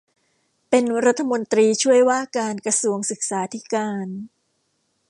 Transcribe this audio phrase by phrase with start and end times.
[0.69, 4.07] เป็นรัฐมนตรีช่วยว่าการกระทรวงศึกษาธิการ